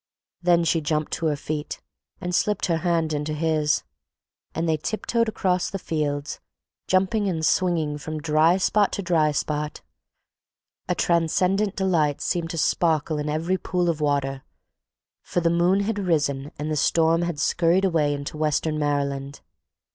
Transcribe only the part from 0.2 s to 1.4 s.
Then she jumped to her